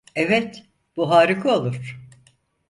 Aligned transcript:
Evet, 0.15 0.63
bu 0.97 1.09
harika 1.09 1.55
olur. 1.57 1.97